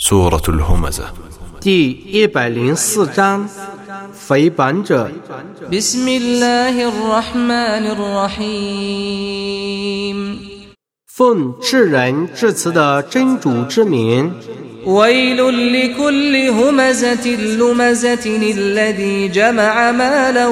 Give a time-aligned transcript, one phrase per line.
[0.00, 1.04] سورة الهمزة
[1.60, 3.48] 第一百零四章，
[4.28, 5.10] 诽谤者。
[5.72, 8.96] بسم الله الرحمن الرحيم
[11.06, 14.32] 奉至仁至慈的真主之名，
[14.84, 15.38] ويل
[15.72, 20.46] لكل همزة لمزة الذي جمع مالا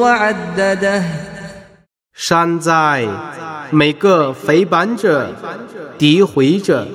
[0.00, 1.02] وعدده
[2.15, 3.07] 善哉，
[3.71, 5.31] 每个诽谤者、
[5.97, 6.87] 诋毁者，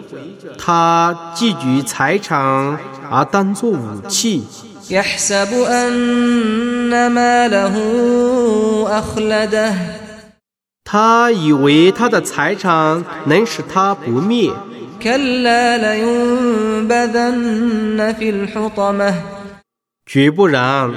[0.56, 2.78] 他寄居财产
[3.10, 4.44] 而当做武器。
[10.84, 14.52] 他以为他的财产能使他不灭，
[20.06, 20.94] 绝不然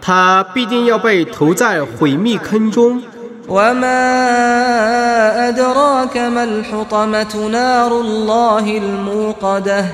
[0.00, 3.02] 他必定要被投在毁灭坑中。
[3.49, 3.99] وما
[5.49, 9.85] أدراك ما الحطمة نار الله الموقدة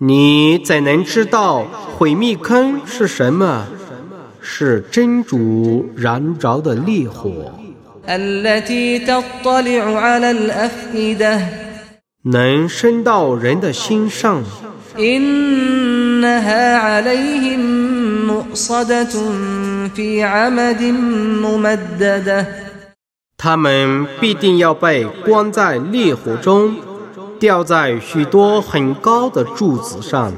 [0.00, 1.64] 你怎能知道
[1.96, 3.66] 毁灭坑是什么？
[4.40, 7.50] 是真主燃着的烈火，
[8.06, 11.40] التي تطلع على الأفئدة
[12.22, 14.44] 能升到人的心上。
[14.98, 17.60] إنها عليهم
[18.26, 19.14] مؤصدة
[19.94, 20.82] في عمد
[21.42, 22.46] ممددة
[23.36, 26.74] 他们必定要被关在烈火中，
[27.38, 30.32] 吊在许多很高的柱子上。